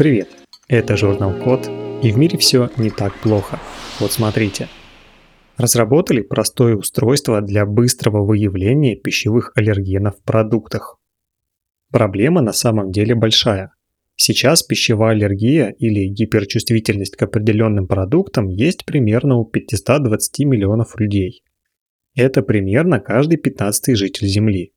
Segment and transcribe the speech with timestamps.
[0.00, 0.30] Привет,
[0.66, 1.68] это журнал Код,
[2.02, 3.60] и в мире все не так плохо.
[3.98, 4.66] Вот смотрите.
[5.58, 10.98] Разработали простое устройство для быстрого выявления пищевых аллергенов в продуктах.
[11.92, 13.74] Проблема на самом деле большая.
[14.16, 21.42] Сейчас пищевая аллергия или гиперчувствительность к определенным продуктам есть примерно у 520 миллионов людей.
[22.14, 24.72] Это примерно каждый 15 житель Земли.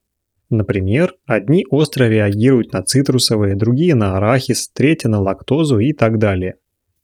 [0.53, 6.57] Например, одни остро реагируют на цитрусовые, другие на арахис, третьи на лактозу и так далее.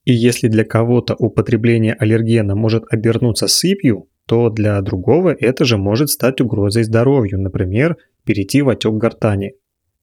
[0.05, 6.11] И если для кого-то употребление аллергена может обернуться сыпью, то для другого это же может
[6.11, 9.55] стать угрозой здоровью, например, перейти в отек гортани.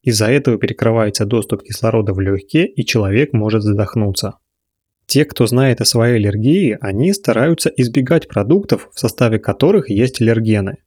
[0.03, 4.39] Из-за этого перекрывается доступ кислорода в легкие, и человек может задохнуться.
[5.07, 10.79] Те, кто знает о своей аллергии, они стараются избегать продуктов, в составе которых есть аллергены.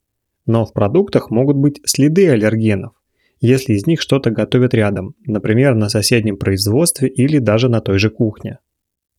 [0.50, 2.94] Но в продуктах могут быть следы аллергенов,
[3.40, 8.10] если из них что-то готовят рядом, например, на соседнем производстве или даже на той же
[8.10, 8.58] кухне.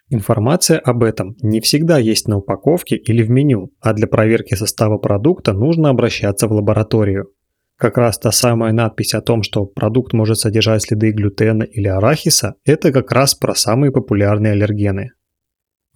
[0.09, 4.99] Информация об этом не всегда есть на упаковке или в меню, а для проверки состава
[4.99, 7.29] продукта нужно обращаться в лабораторию.
[7.77, 12.57] Как раз та самая надпись о том, что продукт может содержать следы глютена или арахиса,
[12.65, 15.13] это как раз про самые популярные аллергены.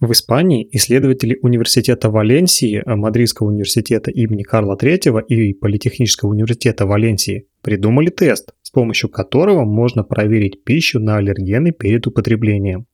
[0.01, 8.09] В Испании исследователи Университета Валенсии, Мадридского университета имени Карла III и Политехнического университета Валенсии придумали
[8.09, 12.87] тест, с помощью которого можно проверить пищу на аллергены перед употреблением.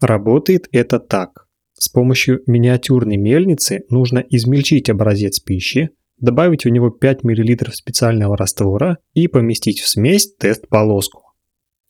[0.00, 1.46] Работает это так.
[1.74, 8.96] С помощью миниатюрной мельницы нужно измельчить образец пищи, добавить в него 5 мл специального раствора
[9.12, 11.33] и поместить в смесь тест-полоску.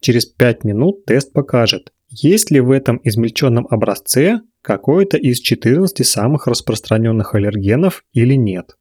[0.05, 6.47] Через 5 минут тест покажет, есть ли в этом измельченном образце какой-то из 14 самых
[6.47, 8.77] распространенных аллергенов или нет.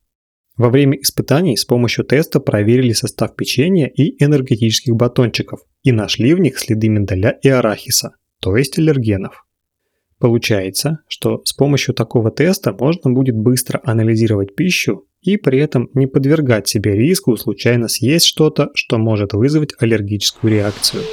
[0.58, 6.42] Во время испытаний с помощью теста проверили состав печенья и энергетических батончиков и нашли в
[6.42, 9.46] них следы миндаля и арахиса, то есть аллергенов.
[10.20, 16.08] Получается, что с помощью такого теста можно будет быстро анализировать пищу и при этом не
[16.08, 21.04] подвергать себе риску случайно съесть что-то, что может вызвать аллергическую реакцию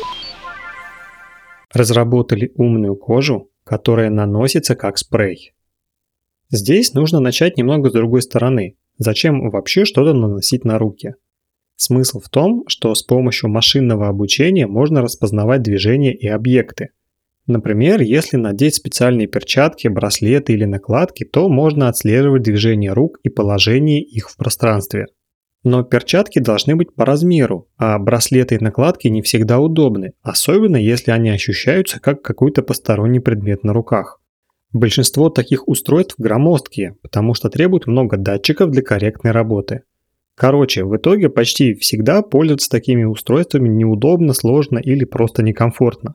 [1.72, 5.52] разработали умную кожу, которая наносится как спрей.
[6.50, 8.76] Здесь нужно начать немного с другой стороны.
[8.98, 11.14] Зачем вообще что-то наносить на руки?
[11.76, 16.90] Смысл в том, что с помощью машинного обучения можно распознавать движения и объекты.
[17.50, 24.02] Например, если надеть специальные перчатки, браслеты или накладки, то можно отслеживать движение рук и положение
[24.02, 25.06] их в пространстве–
[25.62, 31.10] но перчатки должны быть по размеру, а браслеты и накладки не всегда удобны, особенно если
[31.10, 34.22] они ощущаются как какой-то посторонний предмет на руках.
[34.72, 39.82] Большинство таких устройств громоздкие, потому что требуют много датчиков для корректной работы.
[40.34, 46.14] Короче, в итоге почти всегда пользоваться такими устройствами неудобно, сложно или просто некомфортно.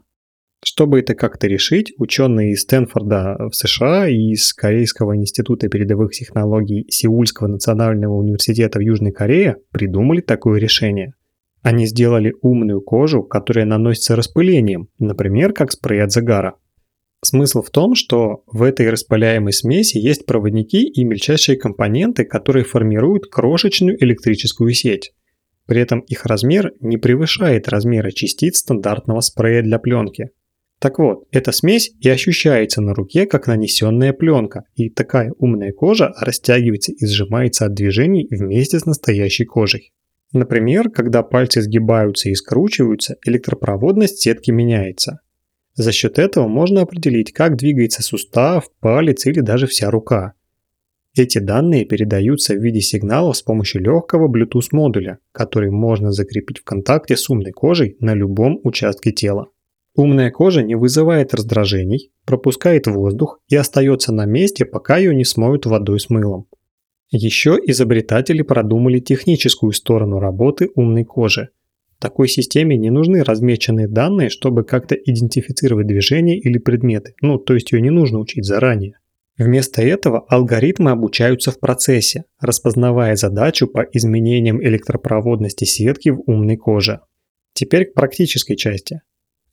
[0.68, 6.88] Чтобы это как-то решить, ученые из Стэнфорда в США и из Корейского института передовых технологий
[6.90, 11.14] Сеульского национального университета в Южной Корее придумали такое решение.
[11.62, 16.56] Они сделали умную кожу, которая наносится распылением, например, как спрей от загара.
[17.24, 23.28] Смысл в том, что в этой распыляемой смеси есть проводники и мельчайшие компоненты, которые формируют
[23.28, 25.14] крошечную электрическую сеть.
[25.68, 30.32] При этом их размер не превышает размера частиц стандартного спрея для пленки.
[30.80, 36.14] Так вот, эта смесь и ощущается на руке как нанесенная пленка, и такая умная кожа
[36.20, 39.94] растягивается и сжимается от движений вместе с настоящей кожей.
[40.34, 45.22] Например, когда пальцы сгибаются и скручиваются, электропроводность сетки меняется.
[45.76, 50.34] За счет этого можно определить, как двигается сустав, палец или даже вся рука.
[51.16, 56.64] Эти данные передаются в виде сигналов с помощью легкого Bluetooth модуля, который можно закрепить в
[56.66, 59.48] контакте с умной кожей на любом участке тела.
[59.96, 65.66] Умная кожа не вызывает раздражений, пропускает воздух и остается на месте, пока ее не смоют
[65.66, 66.48] водой с мылом.
[67.12, 71.50] Еще изобретатели продумали техническую сторону работы умной кожи.
[71.98, 77.72] Такой системе не нужны размеченные данные, чтобы как-то идентифицировать движения или предметы, ну то есть
[77.72, 79.00] ее не нужно учить заранее.
[79.38, 87.00] Вместо этого алгоритмы обучаются в процессе, распознавая задачу по изменениям электропроводности сетки в умной коже.
[87.54, 89.02] Теперь к практической части.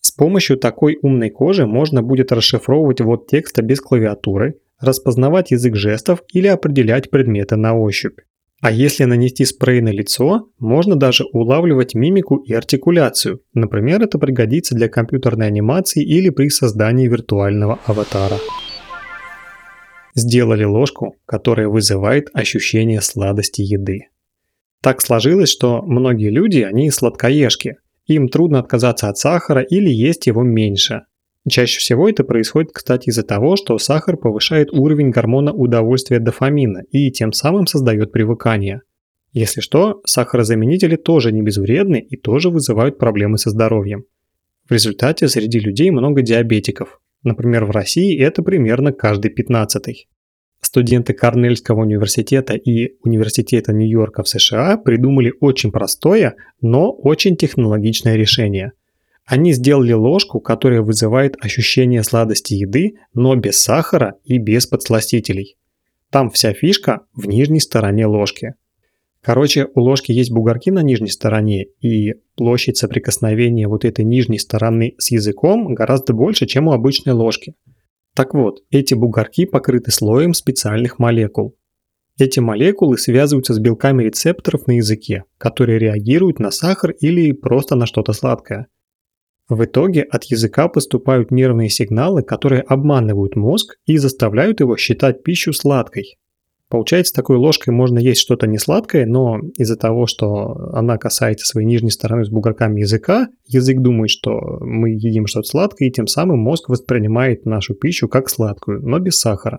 [0.03, 6.25] С помощью такой умной кожи можно будет расшифровывать ввод текста без клавиатуры, распознавать язык жестов
[6.33, 8.19] или определять предметы на ощупь.
[8.61, 13.43] А если нанести спрей на лицо, можно даже улавливать мимику и артикуляцию.
[13.55, 18.39] Например, это пригодится для компьютерной анимации или при создании виртуального аватара.
[20.17, 24.09] Сделали ложку, которая вызывает ощущение сладости еды.
[24.81, 27.77] Так сложилось, что многие люди, они сладкоежки–
[28.07, 31.03] Им трудно отказаться от сахара или есть его меньше.
[31.49, 37.11] Чаще всего это происходит, кстати, из-за того, что сахар повышает уровень гормона удовольствия дофамина и
[37.11, 38.83] тем самым создает привыкание.
[39.33, 44.05] Если что, сахарозаменители тоже не безвредны и тоже вызывают проблемы со здоровьем.
[44.69, 47.01] В результате среди людей много диабетиков.
[47.25, 50.09] Например, в России это примерно каждый пятнадцатый.
[50.73, 58.73] Студенты Корнельского университета и Университета Нью-Йорка в США придумали очень простое, но очень технологичное решение–
[59.25, 65.57] они сделали ложку, которая вызывает ощущение сладости еды, но без сахара и без подсластителей.
[66.11, 68.55] Там вся фишка в нижней стороне ложки.
[69.21, 74.95] Короче, у ложки есть бугорки на нижней стороне, и площадь соприкосновения вот этой нижней стороны
[74.99, 77.55] с языком гораздо больше, чем у обычной ложки.
[78.15, 81.57] Так вот, эти бугорки покрыты слоем специальных молекул.
[82.19, 87.87] Эти молекулы связываются с белками рецепторов на языке, которые реагируют на сахар или просто на
[87.87, 88.67] что-то сладкое.
[89.49, 95.53] В итоге от языка поступают нервные сигналы, которые обманывают мозг и заставляют его считать пищу
[95.53, 96.19] сладкой.
[96.73, 101.91] Получается, такой ложкой можно есть что-то несладкое, но из-за того, что она касается своей нижней
[101.91, 106.71] стороны с бугорками языка, язык думает, что мы едим что-то сладкое, и тем самым мозг
[106.71, 109.59] воспринимает нашу пищу как сладкую, но без сахара.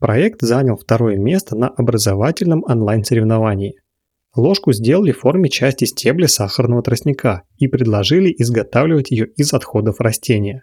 [0.00, 3.74] Проект занял второе место на образовательном онлайн-соревновании.
[4.34, 10.62] Ложку сделали в форме части стебля сахарного тростника и предложили изготавливать ее из отходов растения.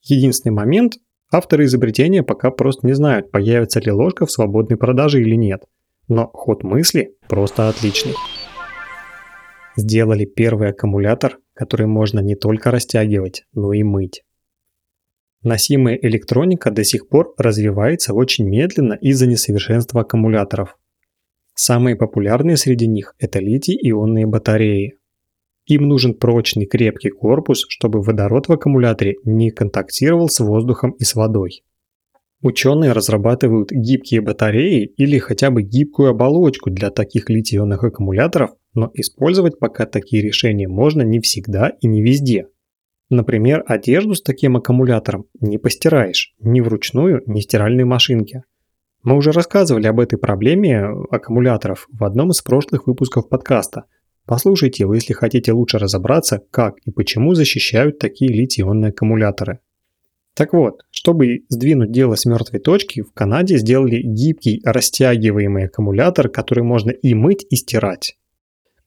[0.00, 0.94] Единственный момент–
[1.32, 5.64] авторы изобретения пока просто не знают, появится ли ложка в свободной продаже или нет.
[6.08, 8.14] Но ход мысли просто отличный.
[9.76, 14.22] Сделали первый аккумулятор, который можно не только растягивать, но и мыть.
[15.42, 20.76] Носимая электроника до сих пор развивается очень медленно из-за несовершенства аккумуляторов–
[21.54, 24.98] Самые популярные среди них– это литий-ионные батареи.
[25.66, 31.14] Им нужен прочный крепкий корпус, чтобы водород в аккумуляторе не контактировал с воздухом и с
[31.14, 31.62] водой.
[32.42, 39.60] Ученые разрабатывают гибкие батареи или хотя бы гибкую оболочку для таких литий-ионных аккумуляторов, но использовать
[39.60, 42.48] пока такие решения можно не всегда и не везде.
[43.10, 48.42] Например, одежду с таким аккумулятором не постираешь ни вручную, ни в стиральной машинке.
[49.04, 53.84] Мы уже рассказывали об этой проблеме аккумуляторов в одном из прошлых выпусков подкаста.
[54.26, 59.58] Послушайте его, если хотите лучше разобраться, как и почему защищают такие литий-ионные аккумуляторы.
[60.34, 66.64] Так вот, чтобы сдвинуть дело с мертвой точки, в Канаде сделали гибкий растягиваемый аккумулятор, который
[66.64, 68.16] можно и мыть, и стирать.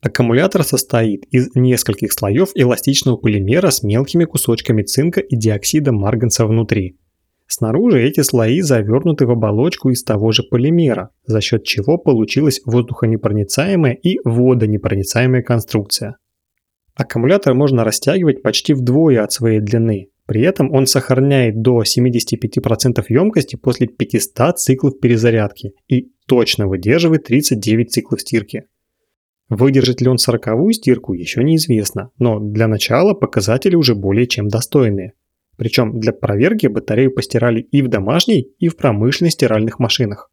[0.01, 6.97] Аккумулятор состоит из нескольких слоев эластичного полимера с мелкими кусочками цинка и диоксида марганца внутри–
[7.47, 13.93] Снаружи эти слои завернуты в оболочку из того же полимера, за счет чего получилась воздухонепроницаемая
[13.93, 16.17] и водонепроницаемая конструкция.
[16.95, 20.07] Аккумулятор можно растягивать почти вдвое от своей длины.
[20.25, 27.91] При этом он сохраняет до 75% емкости после 500 циклов перезарядки и точно выдерживает 39
[27.91, 28.63] циклов стирки.
[29.49, 35.13] Выдержит ли он 40 стирку еще неизвестно, но для начала показатели уже более чем достойные–
[35.57, 40.31] причем для проверки батарею постирали и в домашней, и в промышленных стиральных машинах.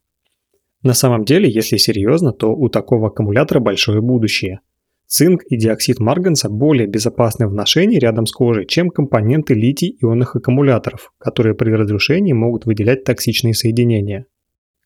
[0.83, 4.61] На самом деле, если серьезно, то у такого аккумулятора большое будущее.
[5.07, 11.13] Цинк и диоксид марганца более безопасны в ношении рядом с кожей, чем компоненты литий-ионных аккумуляторов,
[11.19, 14.27] которые при разрушении могут выделять токсичные соединения.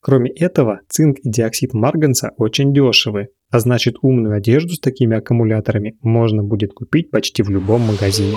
[0.00, 5.96] Кроме этого, цинк и диоксид марганца очень дешевы, а значит умную одежду с такими аккумуляторами
[6.02, 8.36] можно будет купить почти в любом магазине.